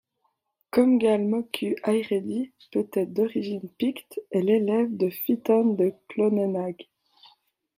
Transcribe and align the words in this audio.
Comgall 0.71 1.27
moccu 1.27 1.75
Araidi, 1.85 2.51
peut-être 2.71 3.13
d'origine 3.13 3.69
picte, 3.77 4.19
est 4.31 4.41
l'élève 4.41 4.97
de 4.97 5.11
Fintan 5.11 5.63
de 5.75 5.93
Clonenagh. 6.07 6.87